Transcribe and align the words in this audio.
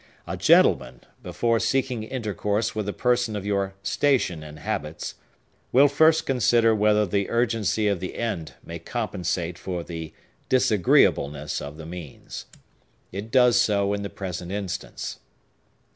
A 0.25 0.35
gentleman, 0.35 1.01
before 1.21 1.59
seeking 1.59 2.01
intercourse 2.01 2.73
with 2.73 2.89
a 2.89 2.91
person 2.91 3.35
of 3.35 3.45
your 3.45 3.75
station 3.83 4.41
and 4.41 4.57
habits, 4.57 5.13
will 5.71 5.87
first 5.87 6.25
consider 6.25 6.73
whether 6.73 7.05
the 7.05 7.29
urgency 7.29 7.87
of 7.87 7.99
the 7.99 8.15
end 8.15 8.53
may 8.65 8.79
compensate 8.79 9.59
for 9.59 9.83
the 9.83 10.11
disagreeableness 10.49 11.61
of 11.61 11.77
the 11.77 11.85
means. 11.85 12.47
It 13.11 13.29
does 13.29 13.61
so 13.61 13.93
in 13.93 14.01
the 14.01 14.09
present 14.09 14.51
instance." 14.51 15.19